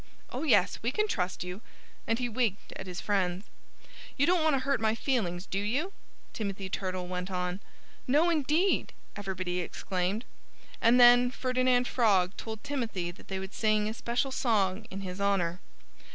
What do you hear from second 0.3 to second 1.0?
"Oh, yes! We